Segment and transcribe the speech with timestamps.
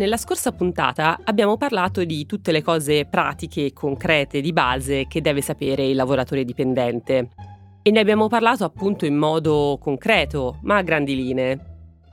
[0.00, 5.20] nella scorsa puntata abbiamo parlato di tutte le cose pratiche e concrete di base che
[5.20, 7.28] deve sapere il lavoratore dipendente.
[7.82, 11.66] E ne abbiamo parlato appunto in modo concreto, ma a grandi linee.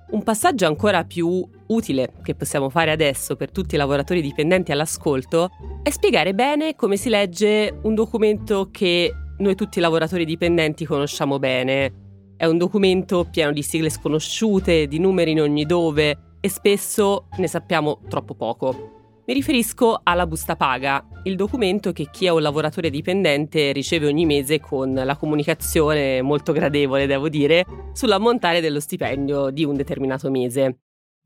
[0.10, 5.50] Un passaggio ancora più utile che possiamo fare adesso per tutti i lavoratori dipendenti all'ascolto
[5.82, 11.40] è spiegare bene come si legge un documento che noi tutti i lavoratori dipendenti conosciamo
[11.40, 11.94] bene.
[12.36, 17.48] È un documento pieno di sigle sconosciute, di numeri in ogni dove e spesso ne
[17.48, 19.22] sappiamo troppo poco.
[19.26, 24.26] Mi riferisco alla busta paga, il documento che chi è un lavoratore dipendente riceve ogni
[24.26, 30.77] mese con la comunicazione molto gradevole, devo dire, sull'ammontare dello stipendio di un determinato mese.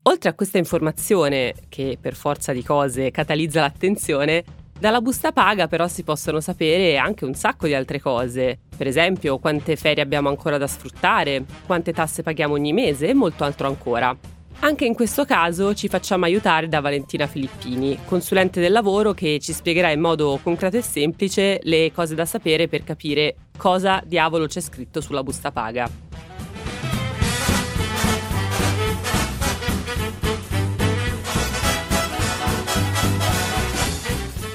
[0.02, 4.42] Oltre a questa informazione, che per forza di cose catalizza l'attenzione,
[4.76, 9.38] dalla busta paga però si possono sapere anche un sacco di altre cose, per esempio
[9.38, 14.40] quante ferie abbiamo ancora da sfruttare, quante tasse paghiamo ogni mese e molto altro ancora.
[14.64, 19.52] Anche in questo caso ci facciamo aiutare da Valentina Filippini, consulente del lavoro che ci
[19.52, 24.60] spiegherà in modo concreto e semplice le cose da sapere per capire cosa diavolo c'è
[24.60, 25.90] scritto sulla busta paga.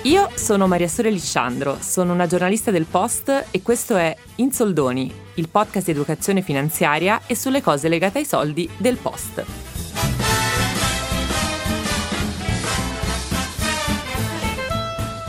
[0.04, 5.14] Io sono Maria Sore Lisciandro, sono una giornalista del Post e questo è In Soldoni,
[5.34, 9.67] il podcast di educazione finanziaria e sulle cose legate ai soldi del Post.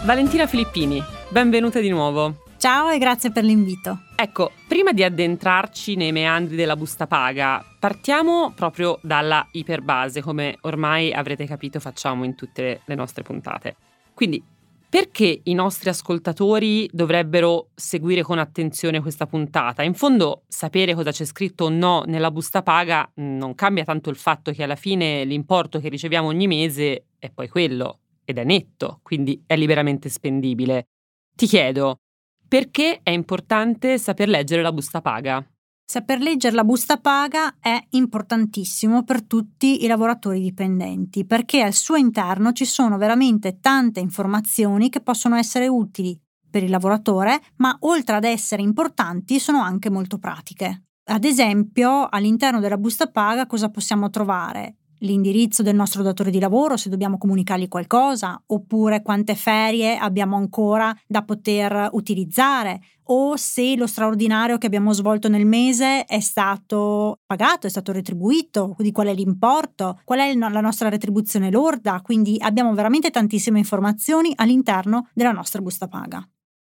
[0.09, 2.45] Valentina Filippini, benvenuta di nuovo.
[2.57, 4.05] Ciao e grazie per l'invito.
[4.17, 11.13] Ecco, prima di addentrarci nei meandri della busta paga, partiamo proprio dalla iperbase, come ormai
[11.13, 13.77] avrete capito facciamo in tutte le nostre puntate.
[14.15, 14.43] Quindi,
[14.89, 19.83] perché i nostri ascoltatori dovrebbero seguire con attenzione questa puntata?
[19.83, 24.17] In fondo, sapere cosa c'è scritto o no nella busta paga non cambia tanto il
[24.17, 29.01] fatto che alla fine l'importo che riceviamo ogni mese è poi quello, ed è netto,
[29.03, 30.89] quindi è liberamente spendibile.
[31.35, 32.01] Ti chiedo,
[32.47, 35.43] perché è importante saper leggere la busta paga?
[35.91, 41.97] Saper leggere la busta paga è importantissimo per tutti i lavoratori dipendenti perché al suo
[41.97, 48.17] interno ci sono veramente tante informazioni che possono essere utili per il lavoratore, ma oltre
[48.17, 50.83] ad essere importanti sono anche molto pratiche.
[51.11, 54.77] Ad esempio, all'interno della busta paga cosa possiamo trovare?
[55.01, 60.97] L'indirizzo del nostro datore di lavoro se dobbiamo comunicargli qualcosa, oppure quante ferie abbiamo ancora
[61.07, 67.67] da poter utilizzare, o se lo straordinario che abbiamo svolto nel mese è stato pagato,
[67.67, 72.75] è stato retribuito, di qual è l'importo, qual è la nostra retribuzione lorda, quindi abbiamo
[72.75, 76.27] veramente tantissime informazioni all'interno della nostra busta paga.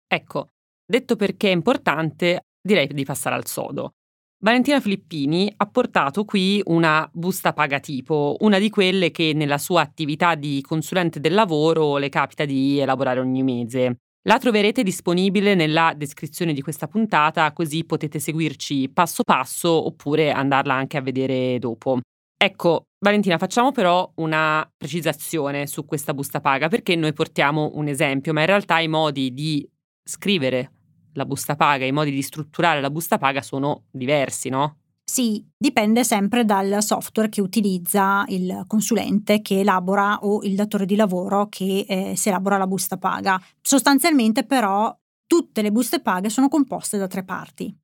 [0.08, 0.50] Ecco,
[0.86, 3.94] detto perché è importante, direi di passare al sodo.
[4.44, 9.80] Valentina Filippini ha portato qui una busta paga tipo, una di quelle che nella sua
[9.80, 14.00] attività di consulente del lavoro le capita di elaborare ogni mese.
[14.24, 20.74] La troverete disponibile nella descrizione di questa puntata, così potete seguirci passo passo oppure andarla
[20.74, 22.00] anche a vedere dopo.
[22.36, 28.34] Ecco, Valentina, facciamo però una precisazione su questa busta paga perché noi portiamo un esempio,
[28.34, 29.66] ma in realtà i modi di
[30.04, 30.72] scrivere
[31.14, 34.78] la busta paga, i modi di strutturare la busta paga sono diversi, no?
[35.06, 40.96] Sì, dipende sempre dal software che utilizza il consulente che elabora o il datore di
[40.96, 43.40] lavoro che eh, si elabora la busta paga.
[43.62, 44.96] Sostanzialmente però
[45.28, 47.76] tutte le buste paghe sono composte da tre parti.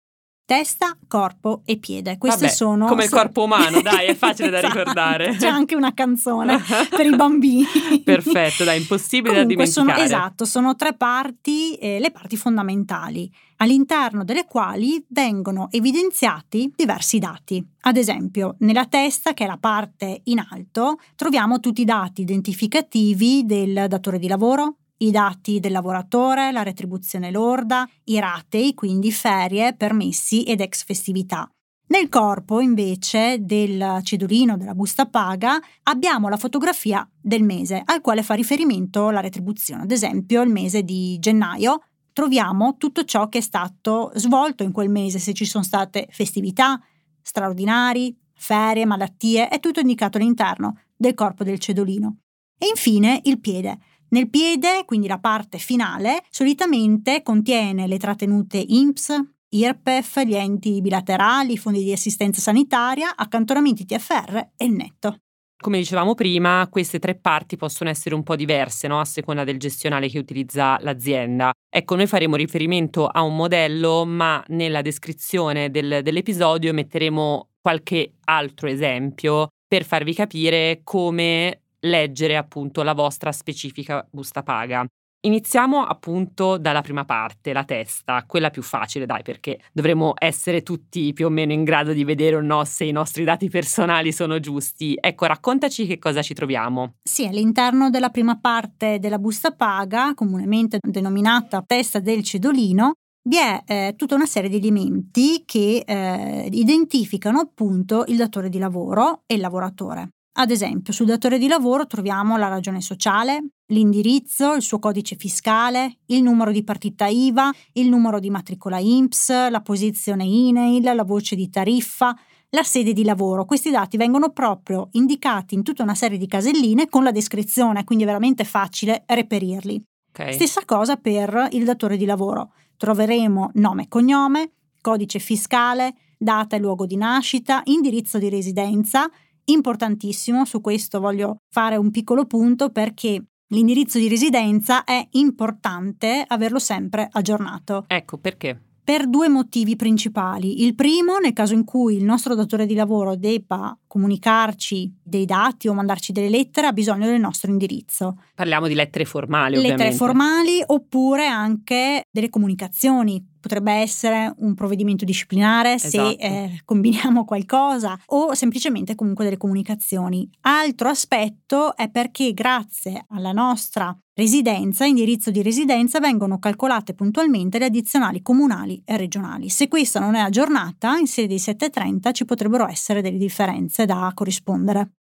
[0.50, 2.18] Testa, corpo e piede.
[2.18, 2.88] Queste Vabbè, sono.
[2.88, 4.74] Come il corpo umano, dai, è facile esatto.
[4.74, 5.36] da ricordare.
[5.36, 8.02] C'è anche una canzone per i bambini.
[8.04, 10.08] Perfetto, dai, impossibile Comunque da dimenticare.
[10.08, 17.20] Sono, esatto, sono tre parti, eh, le parti fondamentali, all'interno delle quali vengono evidenziati diversi
[17.20, 17.64] dati.
[17.82, 23.46] Ad esempio, nella testa, che è la parte in alto, troviamo tutti i dati identificativi
[23.46, 29.74] del datore di lavoro, i dati del lavoratore, la retribuzione lorda, i ratei, quindi ferie,
[29.76, 31.50] permessi ed ex festività.
[31.88, 38.22] Nel corpo, invece, del cedolino della busta paga abbiamo la fotografia del mese al quale
[38.22, 39.84] fa riferimento la retribuzione.
[39.84, 41.82] Ad esempio, il mese di gennaio
[42.14, 46.80] troviamo tutto ciò che è stato svolto in quel mese, se ci sono state festività,
[47.22, 52.18] straordinari, ferie, malattie, è tutto indicato all'interno del corpo del cedolino.
[52.58, 53.80] E infine il piede.
[54.10, 61.54] Nel piede, quindi la parte finale, solitamente contiene le trattenute INPS, IRPEF, gli enti bilaterali,
[61.54, 65.18] i fondi di assistenza sanitaria, accantonamenti TFR e il netto.
[65.62, 69.00] Come dicevamo prima, queste tre parti possono essere un po' diverse no?
[69.00, 71.52] a seconda del gestionale che utilizza l'azienda.
[71.70, 78.68] Ecco, noi faremo riferimento a un modello, ma nella descrizione del, dell'episodio metteremo qualche altro
[78.68, 84.86] esempio per farvi capire come leggere appunto la vostra specifica busta paga.
[85.22, 91.12] Iniziamo appunto dalla prima parte, la testa, quella più facile, dai, perché dovremmo essere tutti
[91.12, 94.40] più o meno in grado di vedere o no se i nostri dati personali sono
[94.40, 94.98] giusti.
[94.98, 96.94] Ecco, raccontaci che cosa ci troviamo.
[97.04, 102.94] Sì, all'interno della prima parte della busta paga, comunemente denominata testa del cedolino,
[103.28, 108.58] vi è eh, tutta una serie di elementi che eh, identificano appunto il datore di
[108.58, 110.12] lavoro e il lavoratore.
[110.34, 115.98] Ad esempio, sul datore di lavoro troviamo la ragione sociale, l'indirizzo, il suo codice fiscale,
[116.08, 121.36] il numero di partita IVA, il numero di matricola INPS, la posizione email, la voce
[121.36, 122.16] di tariffa,
[122.52, 123.46] la sede di lavoro.
[123.46, 128.04] Questi dati vengono proprio indicati in tutta una serie di caselline con la descrizione, quindi
[128.06, 129.84] è veramente facile reperirli.
[130.10, 130.34] Okay.
[130.34, 132.54] Stessa cosa per il datore di lavoro.
[132.78, 134.52] Troveremo nome e cognome,
[134.82, 139.10] codice fiscale, data e luogo di nascita, indirizzo di residenza,
[139.52, 146.60] importantissimo, su questo voglio fare un piccolo punto perché l'indirizzo di residenza è importante averlo
[146.60, 147.86] sempre aggiornato.
[147.88, 150.64] Ecco perché per due motivi principali.
[150.64, 155.68] Il primo, nel caso in cui il nostro datore di lavoro debba comunicarci dei dati
[155.68, 158.20] o mandarci delle lettere, ha bisogno del nostro indirizzo.
[158.34, 159.92] Parliamo di lettere formali, lettere ovviamente.
[159.92, 166.10] Lettere formali oppure anche delle comunicazioni potrebbe essere un provvedimento disciplinare esatto.
[166.10, 170.30] se eh, combiniamo qualcosa o semplicemente comunque delle comunicazioni.
[170.42, 177.66] Altro aspetto è perché grazie alla nostra residenza, indirizzo di residenza, vengono calcolate puntualmente le
[177.66, 179.50] addizionali comunali e regionali.
[179.50, 184.12] Se questa non è aggiornata, in sede di 730 ci potrebbero essere delle differenze da
[184.14, 184.99] corrispondere.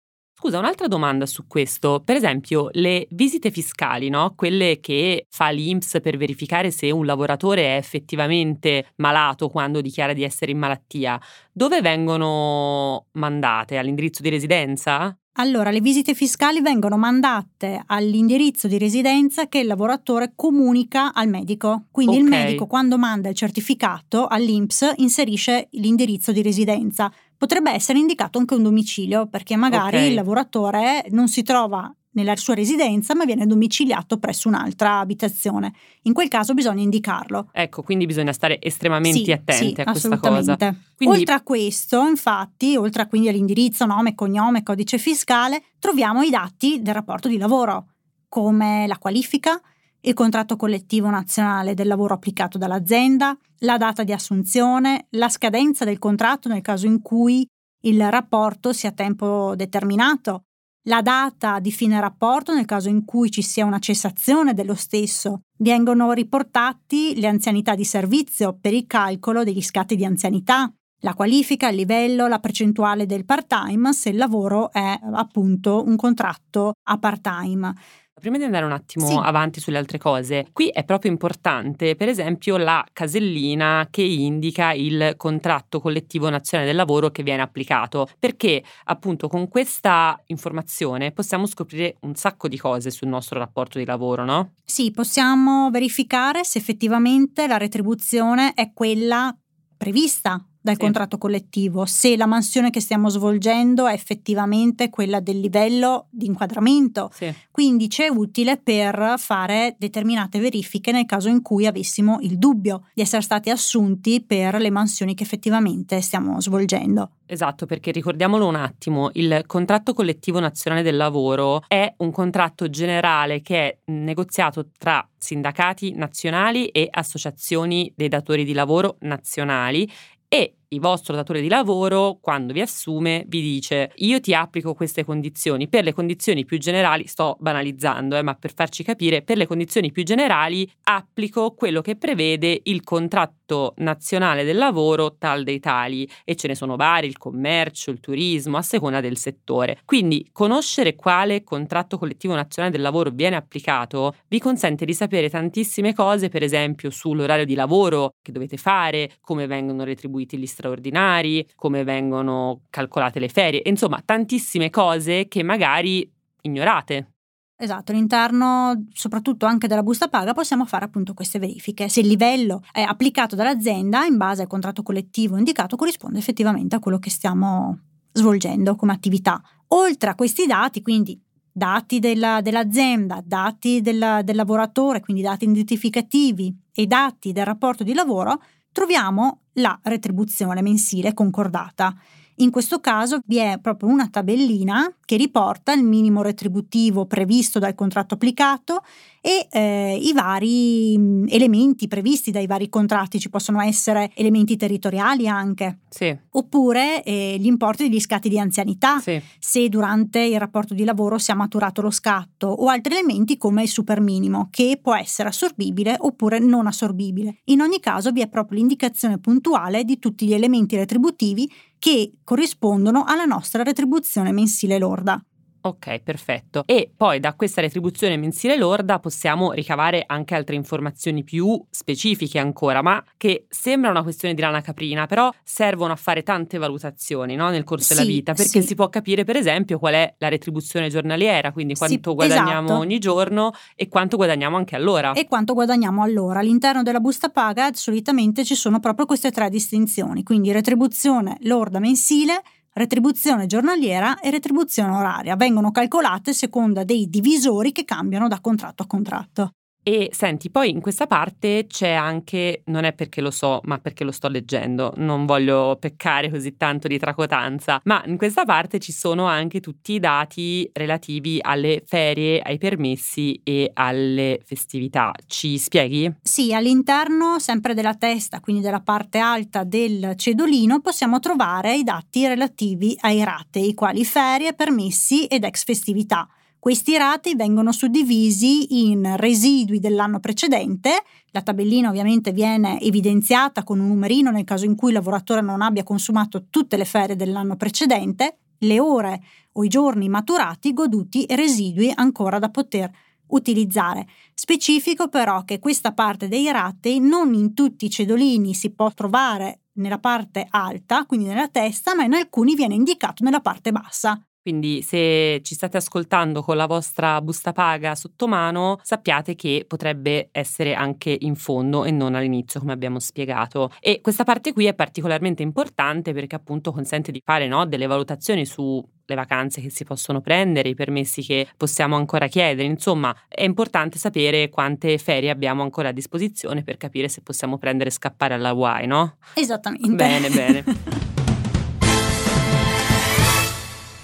[0.44, 2.02] Scusa, un'altra domanda su questo.
[2.04, 4.34] Per esempio, le visite fiscali, no?
[4.36, 10.22] Quelle che fa l'INPS per verificare se un lavoratore è effettivamente malato quando dichiara di
[10.22, 11.18] essere in malattia,
[11.50, 13.78] dove vengono mandate?
[13.78, 15.18] All'indirizzo di residenza?
[15.38, 21.86] Allora, le visite fiscali vengono mandate all'indirizzo di residenza che il lavoratore comunica al medico.
[21.90, 22.24] Quindi okay.
[22.26, 27.12] il medico quando manda il certificato all'INPS inserisce l'indirizzo di residenza.
[27.44, 30.08] Potrebbe essere indicato anche un domicilio perché magari okay.
[30.08, 35.74] il lavoratore non si trova nella sua residenza, ma viene domiciliato presso un'altra abitazione.
[36.04, 37.50] In quel caso bisogna indicarlo.
[37.52, 40.56] Ecco, quindi bisogna stare estremamente sì, attenti sì, a questa cosa.
[40.96, 41.18] Quindi...
[41.18, 46.82] Oltre a questo, infatti, oltre a quindi all'indirizzo, nome, cognome, codice fiscale, troviamo i dati
[46.82, 47.88] del rapporto di lavoro,
[48.30, 49.60] come la qualifica,
[50.06, 56.00] il contratto collettivo nazionale del lavoro applicato dall'azienda, la data di assunzione, la scadenza del
[56.00, 57.48] contratto nel caso in cui
[57.86, 60.44] il rapporto sia a tempo determinato,
[60.88, 65.44] la data di fine rapporto nel caso in cui ci sia una cessazione dello stesso.
[65.60, 70.70] Vengono riportati le anzianità di servizio per il calcolo degli scatti di anzianità,
[71.04, 76.74] la qualifica, il livello, la percentuale del part-time se il lavoro è appunto un contratto
[76.84, 77.74] a part-time.
[78.20, 79.20] Prima di andare un attimo sì.
[79.22, 85.16] avanti sulle altre cose, qui è proprio importante, per esempio, la casellina che indica il
[85.18, 91.98] contratto collettivo nazionale del lavoro che viene applicato, perché appunto con questa informazione possiamo scoprire
[92.02, 94.54] un sacco di cose sul nostro rapporto di lavoro, no?
[94.64, 99.36] Sì, possiamo verificare se effettivamente la retribuzione è quella
[99.76, 100.80] prevista dal sì.
[100.80, 107.12] contratto collettivo, se la mansione che stiamo svolgendo è effettivamente quella del livello di inquadramento.
[107.14, 107.32] Sì.
[107.52, 113.02] Quindi c'è utile per fare determinate verifiche nel caso in cui avessimo il dubbio di
[113.02, 117.12] essere stati assunti per le mansioni che effettivamente stiamo svolgendo.
[117.26, 123.42] Esatto, perché ricordiamolo un attimo, il contratto collettivo nazionale del lavoro è un contratto generale
[123.42, 129.90] che è negoziato tra sindacati nazionali e associazioni dei datori di lavoro nazionali
[130.34, 135.06] e il vostro datore di lavoro, quando vi assume, vi dice io ti applico queste
[135.06, 135.68] condizioni.
[135.68, 139.92] Per le condizioni più generali, sto banalizzando, eh, ma per farci capire, per le condizioni
[139.92, 146.36] più generali applico quello che prevede il contratto nazionale del lavoro tal dei tali e
[146.36, 149.80] ce ne sono vari, il commercio, il turismo, a seconda del settore.
[149.86, 155.94] Quindi conoscere quale contratto collettivo nazionale del lavoro viene applicato vi consente di sapere tantissime
[155.94, 161.46] cose, per esempio sull'orario di lavoro che dovete fare, come vengono retribuiti gli straordinari straordinari,
[161.56, 166.10] come vengono calcolate le ferie, insomma tantissime cose che magari
[166.42, 167.10] ignorate.
[167.56, 171.88] Esatto, all'interno soprattutto anche della busta paga possiamo fare appunto queste verifiche.
[171.88, 176.80] Se il livello è applicato dall'azienda in base al contratto collettivo indicato corrisponde effettivamente a
[176.80, 177.80] quello che stiamo
[178.12, 179.42] svolgendo come attività.
[179.70, 181.20] Oltre a questi dati, quindi
[181.52, 187.94] dati della, dell'azienda, dati del, del lavoratore, quindi dati identificativi e dati del rapporto di
[187.94, 188.42] lavoro,
[188.74, 191.96] troviamo la retribuzione mensile concordata.
[192.38, 197.76] In questo caso vi è proprio una tabellina che riporta il minimo retributivo previsto dal
[197.76, 198.84] contratto applicato
[199.26, 205.30] e eh, i vari mm, elementi previsti dai vari contratti, ci possono essere elementi territoriali
[205.30, 206.14] anche, sì.
[206.32, 209.22] oppure eh, gli importi degli scatti di anzianità, sì.
[209.40, 213.62] se durante il rapporto di lavoro si è maturato lo scatto, o altri elementi come
[213.62, 217.38] il super minimo, che può essere assorbibile oppure non assorbibile.
[217.46, 221.50] In ogni caso vi è proprio l'indicazione puntuale di tutti gli elementi retributivi
[221.80, 225.24] che corrispondono alla nostra retribuzione mensile lorda.
[225.66, 226.64] Ok, perfetto.
[226.66, 232.82] E poi da questa retribuzione mensile lorda possiamo ricavare anche altre informazioni più specifiche ancora,
[232.82, 237.50] ma che sembra una questione di lana caprina, però servono a fare tante valutazioni no,
[237.50, 238.68] nel corso Sì, della vita, perché sì.
[238.68, 242.80] si può capire per esempio qual è la retribuzione giornaliera, quindi Sì, quanto guadagniamo esatto.
[242.82, 245.14] ogni giorno e quanto guadagniamo anche all'ora.
[245.14, 246.40] E quanto guadagniamo allora?
[246.40, 252.42] All'interno della busta paga solitamente ci sono proprio queste tre distinzioni, quindi retribuzione lorda mensile,
[252.74, 255.36] retribuzione giornaliera e retribuzione oraria.
[255.36, 259.52] Vengono calcolate a seconda dei divisori che cambiano da contratto a contratto.
[259.84, 264.06] E senti, poi in questa parte c'è anche, non è perché lo so, ma perché
[264.06, 268.94] lo sto leggendo, non voglio peccare così tanto di tracotanza, ma in questa parte ci
[268.94, 275.12] sono anche tutti i dati relativi alle ferie, ai permessi e alle festività.
[275.28, 276.14] Ci spieghi?
[276.22, 282.26] Sì, all'interno sempre della testa, quindi della parte alta del cedolino, possiamo trovare i dati
[282.26, 286.26] relativi ai ratei, quali ferie, permessi ed ex festività.
[286.64, 293.90] Questi ratei vengono suddivisi in residui dell'anno precedente, la tabellina ovviamente viene evidenziata con un
[293.90, 298.38] numerino nel caso in cui il lavoratore non abbia consumato tutte le ferie dell'anno precedente,
[298.60, 302.90] le ore o i giorni maturati, goduti e residui ancora da poter
[303.28, 304.08] utilizzare.
[304.34, 309.64] Specifico però che questa parte dei ratei non in tutti i cedolini si può trovare
[309.74, 314.18] nella parte alta, quindi nella testa, ma in alcuni viene indicato nella parte bassa.
[314.44, 320.28] Quindi se ci state ascoltando con la vostra busta paga sotto mano, sappiate che potrebbe
[320.34, 323.72] essere anche in fondo e non all'inizio, come abbiamo spiegato.
[323.80, 328.46] E questa parte qui è particolarmente importante perché appunto consente di fare no, delle valutazioni
[328.46, 333.44] su le vacanze che si possono prendere, i permessi che possiamo ancora chiedere, insomma è
[333.44, 338.34] importante sapere quante ferie abbiamo ancora a disposizione per capire se possiamo prendere e scappare
[338.34, 339.18] alla Hawaii, no?
[339.36, 339.96] Esattamente.
[339.96, 341.02] Bene, bene.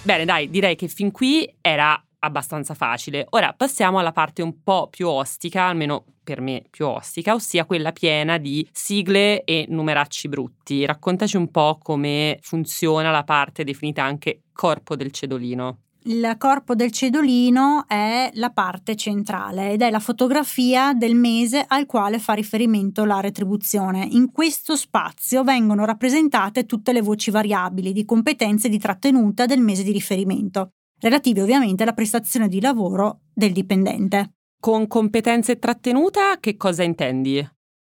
[0.09, 3.27] Bene, dai, direi che fin qui era abbastanza facile.
[3.29, 7.91] Ora passiamo alla parte un po' più ostica, almeno per me più ostica, ossia quella
[7.91, 10.83] piena di sigle e numeracci brutti.
[10.83, 15.81] Raccontaci un po' come funziona la parte definita anche corpo del cedolino.
[16.03, 21.85] Il corpo del cedolino è la parte centrale ed è la fotografia del mese al
[21.85, 24.07] quale fa riferimento la retribuzione.
[24.11, 29.83] In questo spazio vengono rappresentate tutte le voci variabili di competenze di trattenuta del mese
[29.83, 30.69] di riferimento,
[31.01, 34.35] relative ovviamente alla prestazione di lavoro del dipendente.
[34.57, 37.45] Con competenze trattenuta che cosa intendi?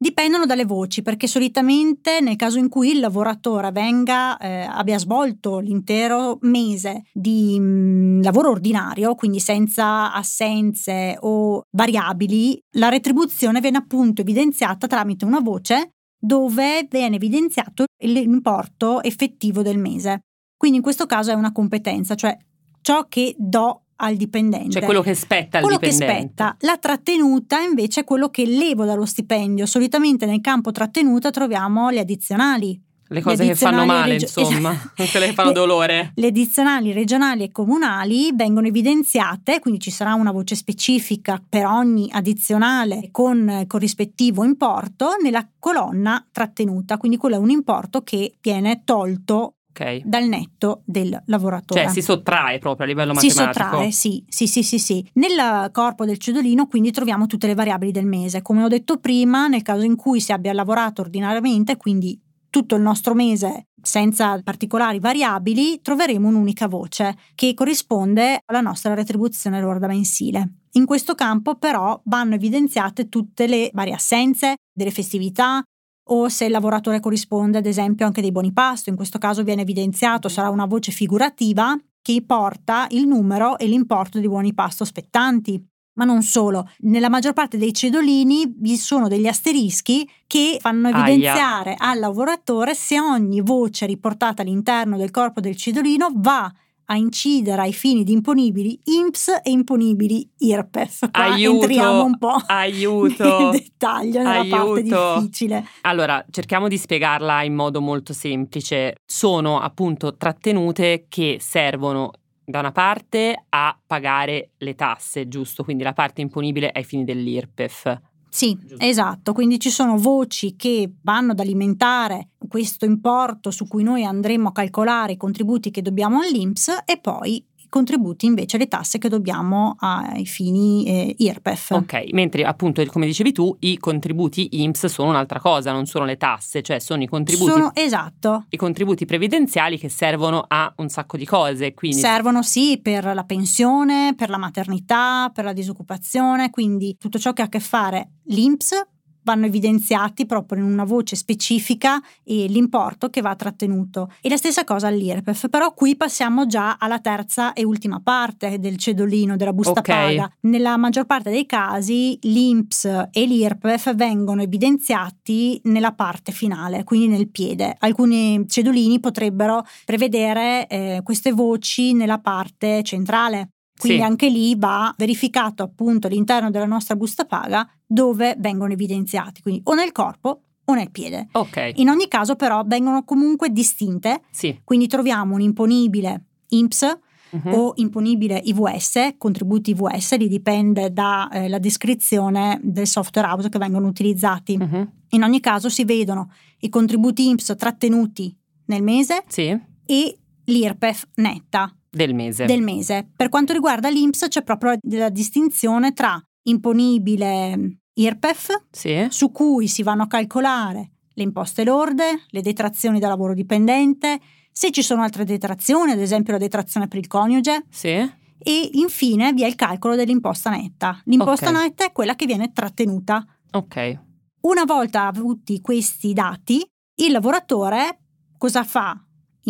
[0.03, 5.59] Dipendono dalle voci, perché solitamente nel caso in cui il lavoratore venga, eh, abbia svolto
[5.59, 14.23] l'intero mese di mh, lavoro ordinario, quindi senza assenze o variabili, la retribuzione viene appunto
[14.23, 20.21] evidenziata tramite una voce dove viene evidenziato l'importo effettivo del mese.
[20.57, 22.35] Quindi in questo caso è una competenza, cioè
[22.81, 24.71] ciò che do al dipendente.
[24.71, 26.13] Cioè quello che spetta al quello dipendente.
[26.15, 26.57] che spetta.
[26.61, 29.67] La trattenuta invece è quello che levo dallo stipendio.
[29.67, 32.83] Solitamente nel campo trattenuta troviamo le addizionali.
[33.13, 34.73] Le cose Le che fanno male, regio- insomma,
[35.11, 36.13] quelle che fanno Le- dolore.
[36.15, 42.09] Le addizionali regionali e comunali vengono evidenziate, quindi ci sarà una voce specifica per ogni
[42.13, 48.83] addizionale con il corrispettivo importo nella colonna trattenuta, quindi quello è un importo che viene
[48.85, 50.03] tolto Ok.
[50.05, 51.83] dal netto del lavoratore.
[51.85, 53.65] Cioè si sottrae proprio a livello Si matematico.
[53.65, 55.09] sottrae, sì, sì, sì, sì, sì.
[55.15, 58.43] Nel corpo del cedolino quindi troviamo tutte le variabili del mese.
[58.43, 62.83] Come ho detto prima, nel caso in cui si abbia lavorato ordinariamente, quindi tutto il
[62.83, 70.55] nostro mese senza particolari variabili, troveremo un'unica voce che corrisponde alla nostra retribuzione lorda mensile.
[70.73, 75.63] In questo campo però vanno evidenziate tutte le varie assenze, delle festività,
[76.05, 79.63] o se il lavoratore corrisponde ad esempio anche dei buoni pasto, in questo caso viene
[79.63, 85.63] evidenziato, sarà una voce figurativa che porta il numero e l'importo di buoni pasto spettanti.
[85.93, 91.07] Ma non solo, nella maggior parte dei cedolini vi sono degli asterischi che fanno Aia.
[91.07, 96.51] evidenziare al lavoratore se ogni voce riportata all'interno del corpo del cedolino va
[96.91, 101.11] a incidere ai fini di imponibili INPS e imponibili IRPEF.
[101.11, 104.57] Qua aiuto, entriamo un po' aiuto, nel dettaglio, nella aiuto.
[104.57, 105.65] parte difficile.
[105.83, 108.97] Allora, cerchiamo di spiegarla in modo molto semplice.
[109.07, 112.11] Sono appunto trattenute che servono
[112.45, 115.63] da una parte a pagare le tasse, giusto?
[115.63, 118.01] Quindi la parte imponibile ai fini dell'IRPEF.
[118.33, 124.05] Sì, esatto, quindi ci sono voci che vanno ad alimentare questo importo su cui noi
[124.05, 129.09] andremo a calcolare i contributi che dobbiamo all'INPS e poi contributi invece le tasse che
[129.09, 131.71] dobbiamo ai fini eh, IRPEF.
[131.71, 136.19] Ok, mentre appunto come dicevi tu i contributi IMSS sono un'altra cosa, non sono le
[136.19, 138.45] tasse, cioè sono i contributi Sono esatto.
[138.51, 143.25] i contributi previdenziali che servono a un sacco di cose, quindi Servono sì per la
[143.25, 148.11] pensione, per la maternità, per la disoccupazione, quindi tutto ciò che ha a che fare
[148.25, 148.87] l'INPS
[149.23, 154.13] vanno evidenziati proprio in una voce specifica e l'importo che va trattenuto.
[154.21, 158.77] E la stessa cosa all'IRPEF, però qui passiamo già alla terza e ultima parte del
[158.77, 159.87] cedolino, della busta Ok.
[159.89, 160.31] paga.
[160.41, 167.29] Nella maggior parte dei casi l'INPS e l'IRPEF vengono evidenziati nella parte finale, quindi nel
[167.29, 167.75] piede.
[167.79, 173.51] Alcuni cedolini potrebbero prevedere eh, queste voci nella parte centrale.
[173.81, 174.05] Quindi Sì.
[174.05, 179.75] anche lì va verificato appunto all'interno della nostra busta paga dove vengono evidenziati, quindi o
[179.75, 181.29] nel corpo o nel piede.
[181.33, 184.61] Ok, In ogni caso però vengono comunque distinte, sì.
[184.63, 186.99] quindi troviamo un imponibile INPS
[187.33, 187.53] Mhm.
[187.55, 194.57] o imponibile IVS, contributi IVS, lì dipende dalla descrizione del software house che vengono utilizzati.
[194.59, 194.93] Mhm.
[195.11, 199.57] In ogni caso si vedono i contributi INPS trattenuti nel mese Sì,
[199.87, 202.45] e l'IRPEF netta del mese.
[202.47, 203.11] del mese.
[203.17, 209.83] Per quanto riguarda l'INPS c'è proprio la distinzione tra imponibile IRPEF, Sì, su cui si
[209.83, 214.21] vanno a calcolare le imposte lorde, le detrazioni da lavoro dipendente,
[214.53, 219.33] se ci sono altre detrazioni, ad esempio la detrazione per il coniuge, sì, e infine
[219.35, 220.99] vi è il calcolo dell'imposta netta.
[221.05, 221.57] L'imposta Ok.
[221.57, 223.23] netta è quella che viene trattenuta.
[223.53, 223.99] ok.
[224.43, 226.65] Una volta avuti questi dati,
[227.03, 227.99] il lavoratore
[228.39, 228.99] cosa fa?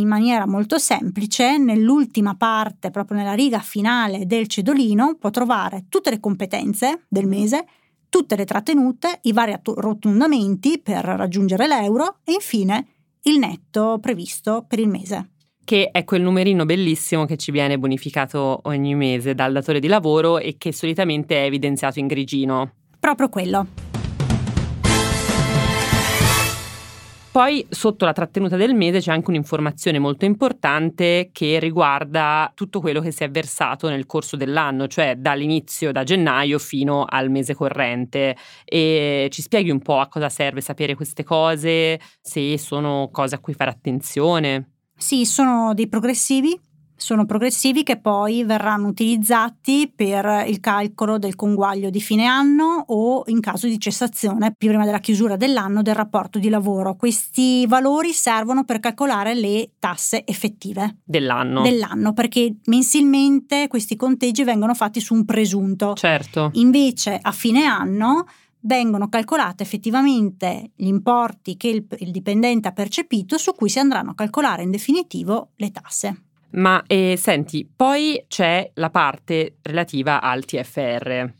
[0.00, 6.09] In maniera molto semplice, nell'ultima parte, proprio nella riga finale del cedolino, può trovare tutte
[6.09, 7.66] le competenze del mese,
[8.09, 12.86] tutte le trattenute, i vari attu- rotondamenti per raggiungere l'euro e infine
[13.25, 15.32] il netto previsto per il mese.
[15.63, 20.39] Che è quel numerino bellissimo che ci viene bonificato ogni mese dal datore di lavoro
[20.39, 22.73] e che solitamente è evidenziato in grigino.
[22.99, 23.90] Proprio quello.
[27.32, 33.00] Poi sotto la trattenuta del mese c'è anche un'informazione molto importante che riguarda tutto quello
[33.00, 38.36] che si è versato nel corso dell'anno, cioè dall'inizio da gennaio fino al mese corrente.
[38.64, 43.38] E ci spieghi un po' a cosa serve sapere queste cose, se sono cose a
[43.38, 44.73] cui fare attenzione.
[44.97, 46.60] Sì, sono dei progressivi,
[47.00, 53.23] sono progressivi che poi verranno utilizzati per il calcolo del conguaglio di fine anno o
[53.26, 56.97] in caso di cessazione prima della chiusura dell'anno del rapporto di lavoro.
[56.97, 61.63] Questi valori servono per calcolare le tasse effettive Dell'anno.
[61.63, 65.95] dell'anno perché mensilmente questi conteggi vengono fatti su un presunto.
[65.95, 66.50] Certo.
[66.54, 68.26] Invece a fine anno
[68.60, 74.10] vengono calcolate effettivamente gli importi che il, il dipendente ha percepito su cui si andranno
[74.10, 76.25] a calcolare in definitivo le tasse.
[76.52, 81.32] Ma eh, senti, poi c'è la parte relativa al TFR.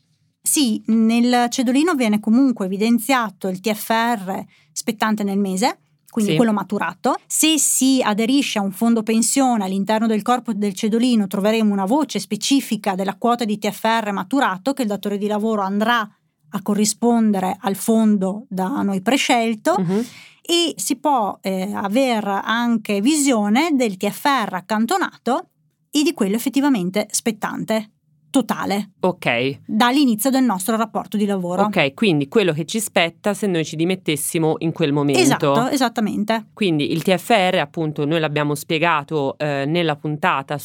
[0.42, 4.42] Sì, nel cedolino viene comunque evidenziato il TFR
[4.73, 6.37] spettante nel mese, quindi Sì.
[6.37, 7.16] quello maturato.
[7.27, 12.18] Se si aderisce a un fondo pensione all'interno del corpo del cedolino troveremo una voce
[12.18, 16.09] specifica della quota di TFR maturato che il datore di lavoro andrà
[16.53, 20.05] a corrispondere al fondo da noi prescelto Mhm.
[20.42, 25.48] E si può eh, aver anche visione del TFR accantonato
[25.90, 27.90] e di quello effettivamente spettante,
[28.31, 29.61] totale, Ok.
[29.66, 31.64] dall'inizio del nostro rapporto di lavoro.
[31.64, 35.20] Ok, quindi quello che ci spetta se noi ci dimettessimo in quel momento.
[35.20, 36.46] Esatto, esattamente.
[36.55, 40.59] Quindi il TFR, appunto, noi l'abbiamo spiegato eh, nella puntata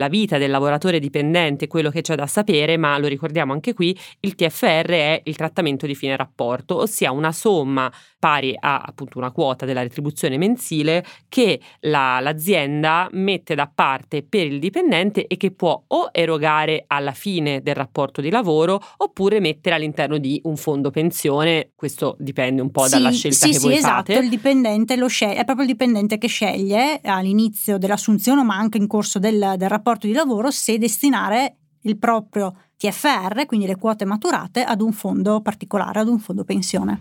[0.00, 3.96] sulla vita del lavoratore dipendente, quello che c'è da sapere, ma lo ricordiamo anche qui,
[4.20, 9.30] il TFR è il trattamento di fine rapporto, ossia una somma pari a appunto una
[9.30, 15.50] quota della retribuzione mensile che la- l'azienda mette da parte per il dipendente e che
[15.50, 20.90] può o erogare alla fine del rapporto di lavoro oppure mettere all'interno di un fondo
[20.90, 24.24] pensione, questo dipende un po' dalla Sì, scelta sì, che sì, voi esatto, fate.
[24.24, 28.86] il dipendente lo sceglie, è proprio il dipendente che sceglie all'inizio dell'assunzione ma anche in
[28.86, 34.62] corso del, del rapporto di lavoro se destinare il proprio TFR, quindi le quote maturate,
[34.62, 36.98] ad un fondo particolare, ad un fondo pensione.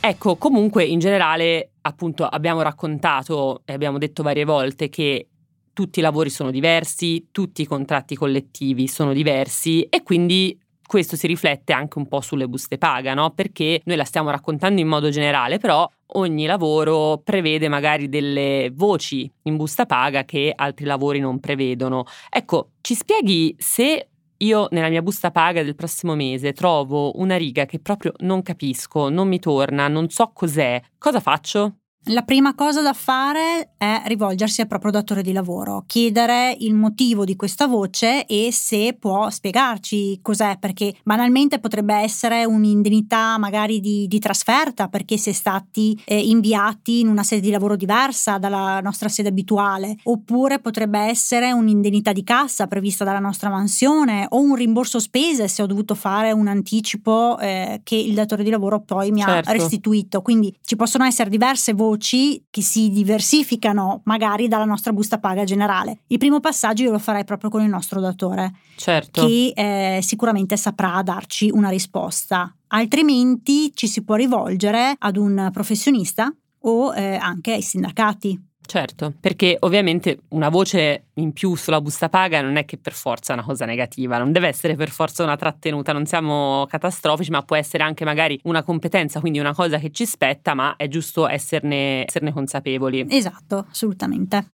[0.00, 5.28] Ecco, comunque in generale, appunto, abbiamo raccontato e abbiamo detto varie volte che
[5.72, 10.58] tutti i lavori sono diversi, tutti i contratti collettivi sono diversi e quindi
[10.88, 13.32] questo si riflette anche un po' sulle buste paga, no?
[13.32, 19.30] Perché noi la stiamo raccontando in modo generale, però ogni lavoro prevede magari delle voci
[19.42, 22.04] in busta paga che altri lavori non prevedono.
[22.30, 27.66] Ecco, ci spieghi se io nella mia busta paga del prossimo mese trovo una riga
[27.66, 31.80] che proprio non capisco, non mi torna, non so cos'è, cosa faccio?
[32.10, 37.26] La prima cosa da fare è rivolgersi al proprio datore di lavoro, chiedere il motivo
[37.26, 44.06] di questa voce e se può spiegarci cos'è, perché banalmente potrebbe essere un'indennità magari di,
[44.08, 48.80] di trasferta perché si è stati eh, inviati in una sede di lavoro diversa dalla
[48.80, 54.54] nostra sede abituale, oppure potrebbe essere un'indennità di cassa prevista dalla nostra mansione o un
[54.54, 59.10] rimborso spese se ho dovuto fare un anticipo eh, che il datore di lavoro poi
[59.10, 59.50] mi certo.
[59.50, 60.22] ha restituito.
[60.22, 65.42] Quindi ci possono essere diverse voci voci che si diversificano magari dalla nostra busta paga
[65.42, 65.98] generale.
[66.06, 69.26] Il primo passaggio io lo farei proprio con il nostro datore, certo.
[69.26, 72.54] che eh, sicuramente saprà darci una risposta.
[72.68, 78.47] Altrimenti ci si può rivolgere ad un professionista o eh, anche ai sindacati.
[78.68, 83.32] Certo, perché ovviamente una voce in più sulla busta paga non è che per forza
[83.32, 87.40] è una cosa negativa, non deve essere per forza una trattenuta, non siamo catastrofici, ma
[87.40, 91.26] può essere anche magari una competenza, quindi una cosa che ci spetta, ma è giusto
[91.26, 93.06] esserne, esserne consapevoli.
[93.08, 94.50] Esatto, assolutamente.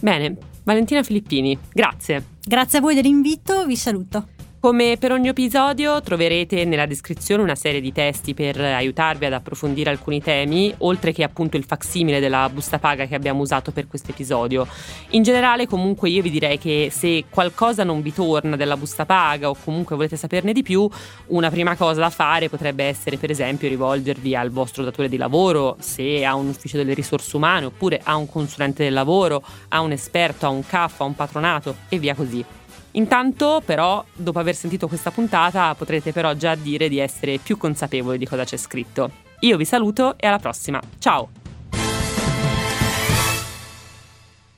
[0.00, 2.24] Bene, Valentina Filippini, grazie.
[2.44, 4.30] Grazie a voi dell'invito, vi saluto.
[4.60, 9.88] Come per ogni episodio troverete nella descrizione una serie di testi per aiutarvi ad approfondire
[9.88, 14.10] alcuni temi, oltre che appunto il facsimile della busta paga che abbiamo usato per questo
[14.10, 14.66] episodio.
[15.10, 19.48] In generale comunque io vi direi che se qualcosa non vi torna della busta paga
[19.48, 20.90] o comunque volete saperne di più,
[21.26, 25.76] una prima cosa da fare potrebbe essere per esempio rivolgervi al vostro datore di lavoro,
[25.78, 29.92] se ha un ufficio delle risorse umane oppure a un consulente del lavoro, a un
[29.92, 32.44] esperto, a un CAF, a un patronato e via così.
[32.92, 38.18] Intanto, però, dopo aver sentito questa puntata, potrete però già dire di essere più consapevoli
[38.18, 39.10] di cosa c'è scritto.
[39.40, 40.80] Io vi saluto e alla prossima.
[40.98, 41.28] Ciao!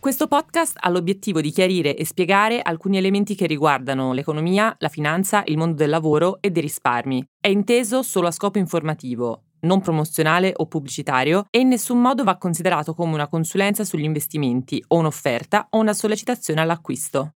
[0.00, 5.42] Questo podcast ha l'obiettivo di chiarire e spiegare alcuni elementi che riguardano l'economia, la finanza,
[5.44, 7.22] il mondo del lavoro e dei risparmi.
[7.38, 12.38] È inteso solo a scopo informativo, non promozionale o pubblicitario e in nessun modo va
[12.38, 17.28] considerato come una consulenza sugli investimenti o un'offerta o una sollecitazione all'acquisto.